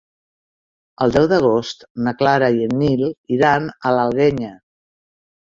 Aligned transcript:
El 1.05 1.11
deu 1.15 1.27
d'agost 1.33 1.85
na 2.07 2.13
Clara 2.21 2.49
i 2.57 2.65
en 2.69 2.75
Nil 2.81 3.05
iran 3.39 3.69
a 3.69 3.93
l'Alguenya. 3.99 4.53